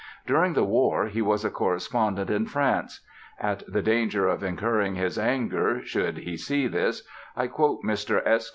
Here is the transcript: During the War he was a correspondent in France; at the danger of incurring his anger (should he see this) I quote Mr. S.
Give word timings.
During 0.25 0.53
the 0.53 0.63
War 0.63 1.05
he 1.05 1.21
was 1.21 1.45
a 1.45 1.51
correspondent 1.51 2.31
in 2.31 2.47
France; 2.47 3.01
at 3.39 3.61
the 3.71 3.83
danger 3.83 4.27
of 4.27 4.41
incurring 4.43 4.95
his 4.95 5.19
anger 5.19 5.85
(should 5.85 6.17
he 6.17 6.37
see 6.37 6.65
this) 6.67 7.07
I 7.35 7.45
quote 7.45 7.83
Mr. 7.83 8.19
S. 8.25 8.49